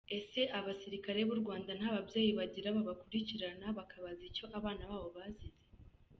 [0.19, 5.61] Ese abasirikare b’u Rwanda nta babyeyi bagira bakurikirana bakabaza icyo abana babo bazize?